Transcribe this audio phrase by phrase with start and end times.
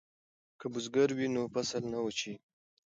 [0.59, 2.33] که بزګر وي نو فصل نه وچیږي.